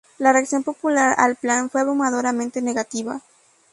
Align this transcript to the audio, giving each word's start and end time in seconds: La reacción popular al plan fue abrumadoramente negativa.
La 0.17 0.33
reacción 0.33 0.63
popular 0.63 1.13
al 1.19 1.35
plan 1.35 1.69
fue 1.69 1.81
abrumadoramente 1.81 2.59
negativa. 2.63 3.21